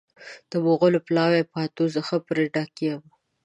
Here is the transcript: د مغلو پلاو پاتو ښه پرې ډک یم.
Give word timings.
د 0.49 0.53
مغلو 0.65 0.99
پلاو 1.07 1.49
پاتو 1.51 1.83
ښه 2.07 2.17
پرې 2.27 2.45
ډک 2.53 2.73
یم. 2.85 3.01